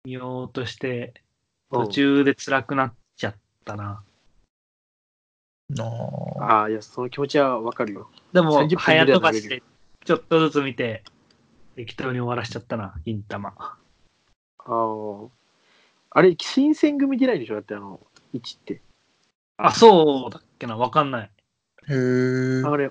[0.04, 1.28] 見ようとして、うん
[1.70, 3.34] 途中で辛くなっちゃっ
[3.66, 4.02] たな。
[5.70, 8.08] ーああ、いや、その気持ちはわかるよ。
[8.32, 9.62] でも、30分早飛ばして、
[10.02, 11.02] ちょっとずつ見て、
[11.76, 13.50] 適当に終わらしちゃったな、銀玉。
[13.58, 13.78] あ
[14.64, 15.37] あ。
[16.10, 17.54] あれ、新選組出ないでしょ？
[17.54, 18.00] だって、あの、
[18.34, 18.80] 1って。
[19.56, 21.30] あ、そうだっけな、わかんない。
[21.88, 22.90] へーあれ、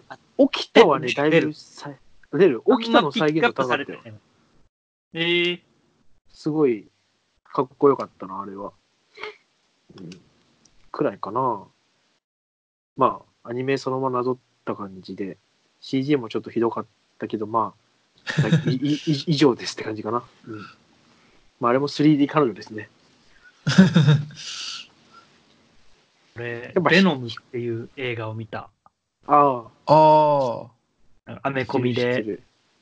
[0.52, 1.92] 起きたはね、えだい出るぶさ、
[2.34, 2.62] 出る。
[2.80, 4.00] 起きたの再現度高かったよ。
[4.04, 4.14] よ。
[5.14, 5.62] えー、
[6.30, 6.88] すごい、
[7.44, 8.74] かっこよかったな、あれは。
[10.00, 10.10] うん、
[10.92, 11.64] くらいかな。
[12.98, 15.38] まあ、アニメそのままなぞった感じで、
[15.80, 16.86] CG もちょっとひどかっ
[17.20, 20.24] たけど、まあ、 いいい以上ですって感じかな。
[20.48, 20.60] うん。
[21.60, 22.90] まあ、あれも 3D 彼女ですね。
[26.36, 28.70] 俺ベノムっていう映画を見た。
[29.26, 30.68] ああ。
[31.26, 32.40] あアメコミで。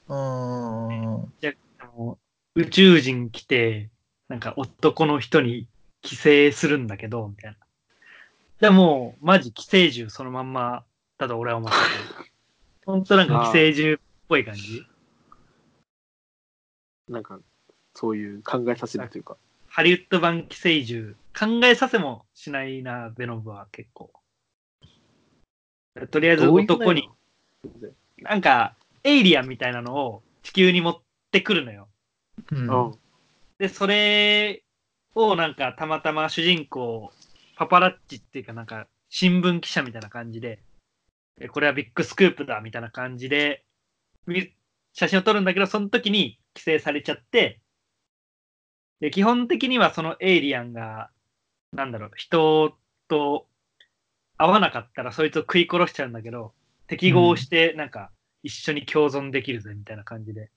[0.07, 1.33] うーん。
[1.79, 2.17] あの
[2.55, 3.89] 宇宙人来て、
[4.27, 5.67] なんか男の人に
[6.01, 7.57] 寄生するんだけど、みたいな。
[8.59, 10.83] でもう、マジ寄生獣そのまんま
[11.17, 11.83] だと俺は思ってて。
[12.85, 14.85] ほんとなんか寄生獣っぽい感じ。
[17.09, 17.39] なんか、
[17.93, 19.37] そういう考えさせるというか。
[19.75, 21.15] ハリウッド版寄生獣。
[21.37, 24.09] 考えさせもしないな、ベノムは結構。
[26.11, 27.09] とりあえず男に、
[28.19, 30.97] なんか、エイリアンみたいなのを地球に持っ
[31.29, 31.89] てくるのよ。
[32.53, 32.97] うんうん。
[33.57, 34.63] で、それ
[35.13, 37.11] をなんかたまたま主人公、
[37.57, 40.59] パパラッチっていうかなんか新聞記者みたいな感じで、
[41.37, 43.65] えこれはビッグスクープだみたいな感じで、
[44.25, 44.53] み
[44.93, 47.59] 写真を撮るんだけど、その時に規制されちゃって、
[49.05, 51.11] で、基本的にはそのエイリアンが、
[51.71, 52.75] なんだろう、人
[53.07, 53.45] と
[54.35, 56.53] 会わなかったらそいつを食い殺しちゃうんだけど、
[56.87, 58.09] 適合してなんか
[58.41, 60.49] 一緒に共存できるぜみたいな感じで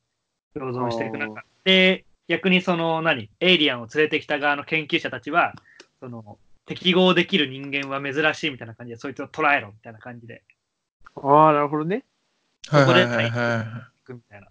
[0.55, 5.55] 共存していく中で、逆にその何、エイリアンを連れてきた側の研究者たちは、
[6.01, 10.43] その適合できる人間は珍しいみたいな感じで、そいつを捕らえろみたいな感じで
[11.17, 12.03] ああ、なるほどね。
[12.69, 14.49] はいはいはいはいくみたいな。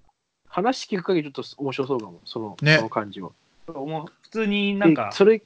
[0.48, 3.32] 話聞く限りちょっと面白そうかも、その,、ねその感じは。
[3.68, 5.38] もう普通になんかえ、それ、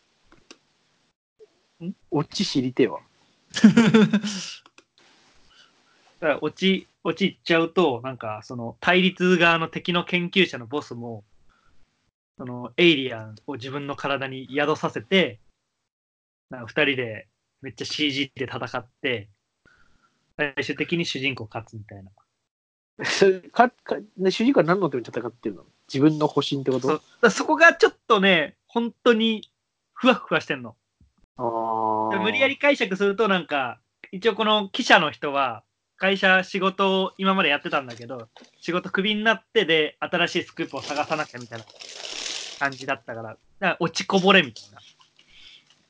[1.84, 1.96] ん？
[2.12, 3.00] オチ知りてえわ。
[6.20, 11.24] だから落ち、落ちいっちゃうと、なんかその対立側の敵の研究者のボスも、
[12.38, 15.40] そのエイリアンを自分の体に宿させて、
[16.52, 17.28] なんか二人で
[17.64, 19.30] めっちゃ CG で戦って、
[20.38, 22.12] 最終的に主人公勝つみたいな。
[23.04, 25.66] それかかね、主人公は何のために戦ってるの？
[25.94, 26.88] 自分の保身ってこと？
[26.88, 29.50] そだそこがちょっとね、本当に
[29.94, 30.76] ふわふわしてんの。
[31.38, 32.20] ああ。
[32.20, 33.80] 無理やり解釈するとなんか、
[34.12, 35.64] 一応この記者の人は、
[35.98, 41.66] 会社仕事を今までやってたんだけど、仕事クビになってで、新しいスクープを探さなきゃみたいな
[42.60, 44.80] 感じだったから、だから落ちこぼれみたいな。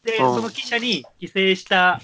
[0.04, 2.02] で、うんその記者に寄生した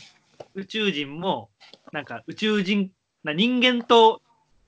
[0.54, 1.50] 宇宙人も、
[1.92, 2.92] なんか宇宙人、
[3.24, 4.22] な人間と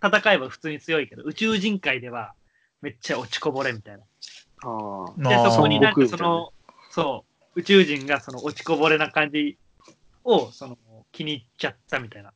[0.04, 2.34] 戦えば普通に強いけど、宇宙人界では
[2.82, 4.04] めっちゃ落ちこぼれみたいな。
[4.63, 5.30] ああ。
[5.30, 6.52] で、そこになんかその、
[6.89, 9.58] そう、宇宙人がその落ちこぼれな感じ
[10.24, 10.78] を、その、
[11.12, 12.34] 気に入っちゃったみたいな。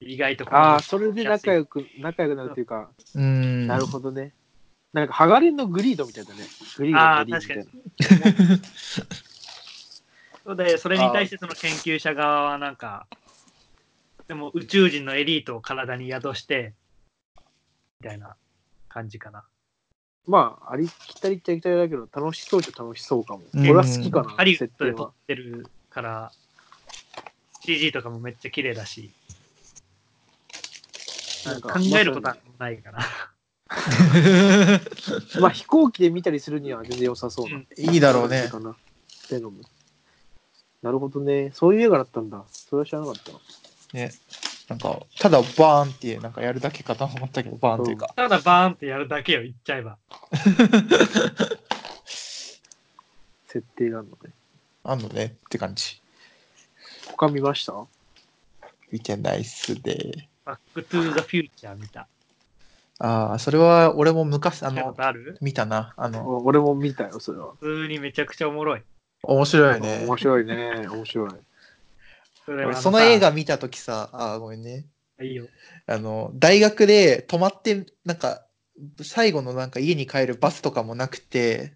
[0.00, 3.66] 意外とああ、それで仲良く、仲良くなるというか、うん。
[3.66, 4.32] なるほどね。
[4.92, 6.48] なんか、ハガレンのグリードみたいだね。
[6.78, 8.24] グリードああ、のグリー確ドみたいな。
[8.32, 8.60] かに。
[10.44, 13.06] そうで、それに対してその研究者側はなんか、
[14.26, 16.74] でも宇宙人のエリートを体に宿して、
[18.00, 18.36] みたいな
[18.88, 19.44] 感じかな。
[20.26, 23.42] まあ、ありきたりっちゃありきたりだけど、楽しそうじゃ楽しそうかも。
[23.52, 25.12] うん俺は好きかな、ハリウッ設定で撮っ。
[25.26, 26.32] てるから、
[27.64, 29.10] CG とかもめっちゃ綺麗だし、
[31.44, 33.00] なんか考えることはないかな。
[35.40, 37.56] まあ、飛行機で見たりするには全然良さそうな。
[37.56, 38.48] うんいいだろうね。
[38.50, 38.76] かな
[39.30, 39.62] ベノム
[40.82, 41.50] なるほどね。
[41.54, 42.44] そういう映画だったんだ。
[42.50, 43.96] それは知らなかった。
[43.96, 44.12] ね。
[44.70, 48.12] なんか、ただバーンってなんかやるだけかと思ったけど、バーンっていうか。
[48.14, 49.98] ただバーンってやるだけよ、言っちゃえば。
[53.48, 54.32] 設定があるのね。
[54.84, 56.00] あんのねって感じ。
[57.08, 57.74] 他見ました？
[58.92, 60.28] 見てないっすで。
[60.44, 62.06] バックトゥーザフューチャー見た。
[63.00, 65.36] ああ、それは俺も昔、あ見たこの、とある？
[65.40, 65.94] 見たな。
[65.96, 67.54] あの、お俺も見たよ、それは。
[67.58, 68.82] 普通にめちゃくちゃおもろい。
[69.24, 70.04] 面白いね。
[70.06, 70.86] 面白いね。
[70.88, 71.30] 面白い。
[72.46, 74.86] 俺それはその映画見たときさ、あーごめんね。
[75.20, 75.46] いいよ。
[75.86, 78.46] あの、大学で泊まって、なんか、
[79.02, 81.74] 最後のなんか家に帰るバスとかもなくて、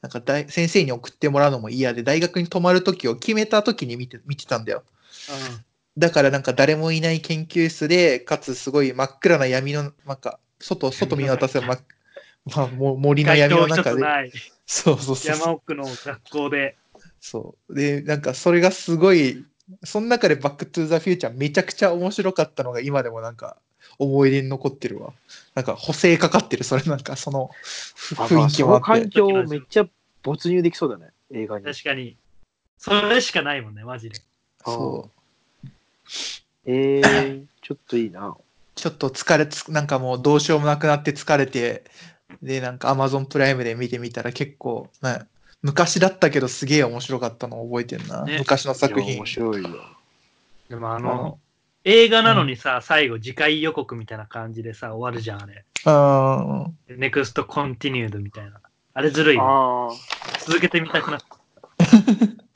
[0.00, 4.84] なんか大先生に送ってもらうのも嫌で、大学に泊まるときを決めたときに見て見てたんだよ。
[5.98, 11.78] だからなんか誰もいない研究室で、かつすごい真っ暗な闇の、なんか、外、外見渡せば、ま、
[12.56, 14.00] まあ、もう森の闇の中で。
[14.02, 14.32] ない
[14.66, 15.36] そうそうそう。
[15.36, 16.76] 山奥の学校で。
[17.20, 17.74] そう。
[17.74, 19.44] で、なんかそれがすごい、
[19.82, 23.56] その中でバックトゥーザフューチャーめちゃくちゃ面白かったのが今でもなんか
[23.98, 25.12] 思い出に残ってるわ。
[25.54, 27.50] なんか補正かかってる、それなんかその
[28.14, 29.44] 雰囲気もあってその環。
[29.44, 29.86] 境めっちゃ
[30.22, 31.64] 没入できそうだね、映画に。
[31.64, 32.16] 確かに。
[32.78, 34.20] それしかないもんね、マジで。
[34.64, 35.10] そ
[35.64, 35.68] う。
[36.66, 38.36] えー、ちょっといいな。
[38.74, 41.84] ちょっと疲れつ、なんかもうどうしようもなくなって疲れて、
[42.42, 45.20] で、なんか Amazon プライムで見てみたら結構、ね、
[45.66, 48.22] 昔だったけどすげえ面白かったの覚えてんな。
[48.24, 49.26] ね昔の作品いや面。
[49.26, 49.68] 白いよ。
[50.68, 51.38] でもああのの、
[51.82, 55.64] 映画なのにさ、最後次回予告みたいな感じでさ、終わるじゃん、あれ。
[56.88, 57.00] うん。
[57.00, 58.60] Next continued みたいな。
[58.94, 59.42] あれずるいよ。
[59.42, 59.94] ああ。
[60.46, 61.26] 続けてみたくなった。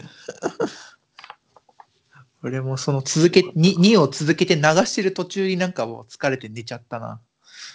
[2.45, 7.21] 俺もその続け、2, 2を続けて流してる途中になんかもう疲れて寝ちゃったな。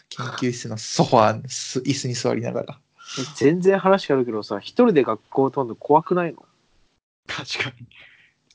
[0.10, 2.80] 研究室のソファー、す椅子に座りながら。
[3.20, 6.46] え全然話変わるけどさ、一人で学校飛ぶの怖くないの？
[7.28, 7.88] 確かに。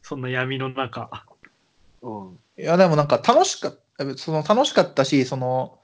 [0.03, 1.27] そんな闇の中。
[2.03, 2.39] うん。
[2.59, 5.79] いや、でもなんか楽しかった、その楽しかったし、その、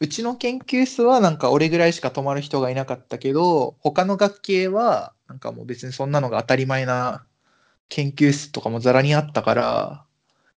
[0.00, 7.24] うちの研究室はなんか俺ぐらいしか泊まる人がいなかったけど、他の学系はなんかもう別にそんなのが当たり前な
[7.88, 10.04] 研究室とかもざらにあったから、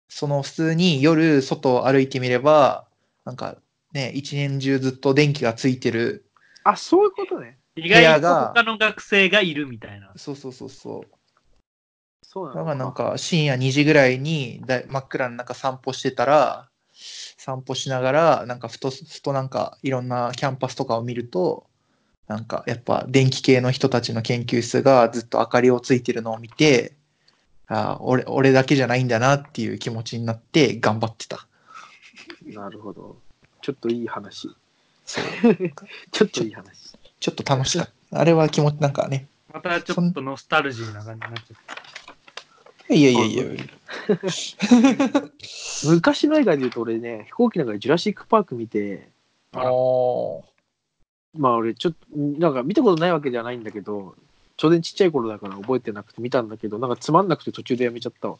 [0.08, 2.86] その普通に夜外を歩いてみれば、
[3.26, 3.56] なんか
[3.92, 6.24] ね、一年中ずっと電気がついてる。
[6.64, 7.58] あ、そういうことね。
[7.76, 10.12] 意外と部屋が他の学生がいるみたいな。
[10.16, 11.14] そうそうそうそう。
[12.22, 21.66] そうなのだからなんか深夜2時ぐらいにだい真っ暗の中散歩してたら、散歩しながら、なんかふと、ふとなんかいろんなキャンパスとかを見ると、
[22.26, 26.94] なんかやっぱ電気系の人たちの研究室がずっと明かりをついてるのを見て、
[27.66, 31.46] ああ、俺、俺だけじゃないんだなっていう気持ちになって頑張ってた。
[32.42, 33.18] なるほど。
[33.62, 34.48] ちょっといい話。
[36.12, 36.96] ちょっといい話。
[37.20, 38.20] ちょっと楽しかった。
[38.20, 39.28] あれは気持ちなんかね。
[39.52, 41.56] またちょっとノスタルジーな感じになっちゃっ
[42.88, 42.94] た。
[42.94, 43.44] いやいやいや。
[45.86, 49.08] 昔の映画で言うと俺ね、飛行機の中でジュラシック・パーク見て、
[49.52, 50.42] あー
[51.34, 54.16] まあ俺ちょっと、なんか見たことないわけではないんだけど、
[54.56, 58.38] ちょうどちっちゃい頃だから覚えてなくて見たんだけど、なんかつまんなくて途中でやめちゃったわ。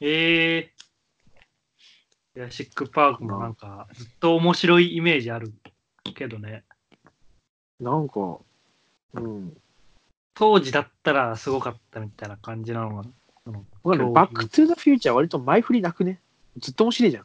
[0.00, 0.84] ええー。
[2.34, 5.52] ジュラシック・パークもなんか、ずっと面白いイメージある
[6.12, 6.64] けどね。
[7.80, 8.38] なんか、
[9.14, 9.56] うん。
[10.34, 13.04] 当時だったらすごかったみたいな感じなのが、
[13.44, 16.18] そのわかるバック・トゥ・ザ・フューチャー割と前振りなくね
[16.58, 17.24] ずっと面白いじゃん。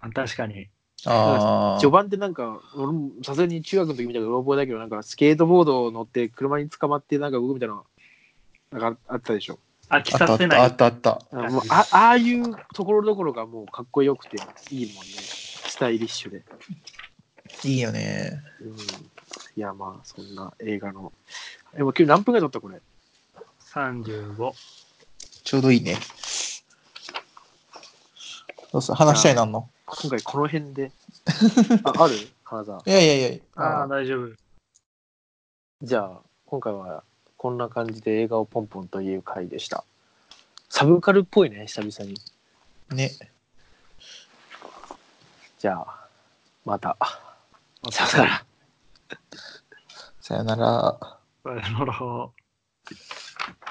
[0.00, 0.68] あ確かに。
[1.04, 7.82] あ序盤でなんか、俺もさすがに中学の時見たから覚えだけど、なんかスケートボードを乗って車に捕まってなんか動くみたいな、
[8.70, 9.58] なんかあったでしょ。
[9.88, 10.68] 飽きあったあったあさせない。
[10.68, 11.22] ったあった。
[11.32, 14.36] あもうあああいうところどころがもうかっこよくて
[14.70, 15.12] いいもんね。
[15.72, 16.44] スタイリッシュで。
[17.64, 18.42] いいよね。
[18.60, 18.76] うん、い
[19.56, 21.12] や、まあ、そんな映画の。
[21.74, 22.80] え、もう今日何分ぐらい撮ったこれ
[23.72, 24.52] ？35。
[25.44, 25.96] ちょうどいいね。
[28.72, 28.94] どうする？
[28.96, 29.68] 話したいなんの？
[29.86, 30.90] 今回この辺で。
[31.84, 32.14] あ、ある？
[32.44, 32.82] 金沢。
[32.86, 33.38] いやいやいや。
[33.62, 34.32] ああ、大丈夫。
[35.82, 37.04] じゃあ、今回は
[37.36, 39.84] こんな感じで映画をポンポンという回でした。
[40.68, 42.18] サブカルっぽいね、久々に。
[42.96, 43.10] ね。
[45.58, 46.06] じゃあ、
[46.64, 46.96] また。
[47.90, 48.46] さよなら。
[50.20, 50.98] さよなら。
[51.42, 52.41] さよなら。